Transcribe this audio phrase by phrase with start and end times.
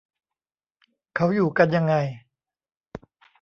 [1.15, 1.95] เขาอยู่กันยังไง?